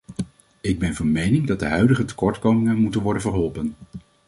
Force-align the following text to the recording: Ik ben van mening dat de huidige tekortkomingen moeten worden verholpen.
Ik 0.61 0.79
ben 0.79 0.93
van 0.95 1.11
mening 1.11 1.47
dat 1.47 1.59
de 1.59 1.65
huidige 1.65 2.05
tekortkomingen 2.05 2.77
moeten 2.79 3.01
worden 3.01 3.21
verholpen. 3.21 3.75